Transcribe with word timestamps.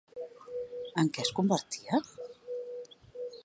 En 1.01 1.11
què 1.17 1.21
es 1.25 1.31
convertia? 1.41 2.03